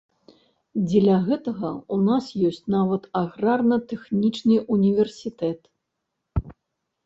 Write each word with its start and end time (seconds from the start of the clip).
Дзеля 0.85 1.17
гэтага 1.27 1.69
ў 1.95 1.97
нас 2.07 2.25
ёсць 2.49 2.65
нават 2.77 3.03
аграрна-тэхнічны 3.21 4.55
ўніверсітэт. 4.73 5.61